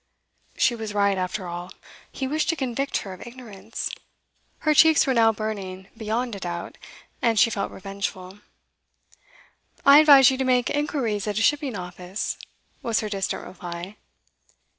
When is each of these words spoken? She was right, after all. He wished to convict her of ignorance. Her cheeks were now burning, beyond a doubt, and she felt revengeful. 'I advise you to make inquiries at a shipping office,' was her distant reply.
She 0.57 0.73
was 0.73 0.95
right, 0.95 1.15
after 1.15 1.45
all. 1.45 1.71
He 2.11 2.25
wished 2.27 2.49
to 2.49 2.55
convict 2.55 2.97
her 3.05 3.13
of 3.13 3.27
ignorance. 3.27 3.91
Her 4.61 4.73
cheeks 4.73 5.05
were 5.05 5.13
now 5.13 5.31
burning, 5.31 5.89
beyond 5.95 6.33
a 6.33 6.39
doubt, 6.39 6.79
and 7.21 7.37
she 7.37 7.51
felt 7.51 7.69
revengeful. 7.71 8.39
'I 9.85 9.99
advise 9.99 10.31
you 10.31 10.39
to 10.39 10.43
make 10.43 10.71
inquiries 10.71 11.27
at 11.27 11.37
a 11.37 11.43
shipping 11.43 11.75
office,' 11.75 12.39
was 12.81 13.01
her 13.01 13.09
distant 13.09 13.45
reply. 13.45 13.97